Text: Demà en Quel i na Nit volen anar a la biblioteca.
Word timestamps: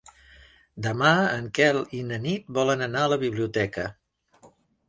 Demà 0.85 1.11
en 1.33 1.51
Quel 1.59 1.79
i 1.99 2.01
na 2.13 2.19
Nit 2.25 2.49
volen 2.61 2.83
anar 2.89 3.07
a 3.09 3.15
la 3.15 3.23
biblioteca. 3.27 3.89